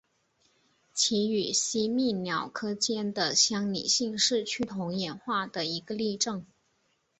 [0.95, 6.43] 其与吸蜜鸟科间的相拟性是趋同演化的一个例证。